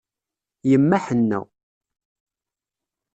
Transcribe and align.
Yemma 0.69 0.97
ḥenna. 1.05 1.39